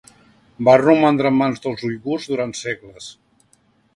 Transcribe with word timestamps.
Va 0.67 0.73
romandre 0.81 1.31
en 1.33 1.37
mans 1.41 1.61
dels 1.67 1.85
uigurs 1.89 2.27
durant 2.31 2.53
segles. 2.63 3.13